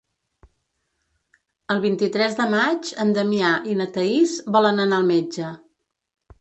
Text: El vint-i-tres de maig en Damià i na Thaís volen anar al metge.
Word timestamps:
El 1.75 1.83
vint-i-tres 1.83 2.39
de 2.41 2.47
maig 2.55 2.91
en 3.05 3.13
Damià 3.19 3.53
i 3.75 3.79
na 3.83 3.89
Thaís 3.99 4.37
volen 4.59 4.85
anar 4.89 5.01
al 5.03 5.11
metge. 5.15 5.57